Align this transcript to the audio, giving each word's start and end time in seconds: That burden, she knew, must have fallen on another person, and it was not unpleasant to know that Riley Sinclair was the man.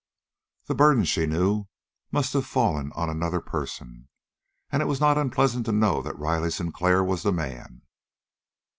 That 0.65 0.73
burden, 0.73 1.05
she 1.05 1.27
knew, 1.27 1.65
must 2.11 2.33
have 2.33 2.47
fallen 2.47 2.91
on 2.93 3.07
another 3.07 3.39
person, 3.39 4.07
and 4.71 4.81
it 4.81 4.87
was 4.87 4.99
not 4.99 5.15
unpleasant 5.15 5.67
to 5.67 5.71
know 5.71 6.01
that 6.01 6.17
Riley 6.17 6.49
Sinclair 6.49 7.03
was 7.03 7.21
the 7.21 7.31
man. 7.31 7.83